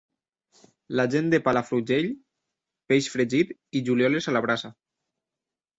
[0.99, 2.09] La gent de Palafrugell,
[2.93, 4.77] peix fregit i julioles a la brasa.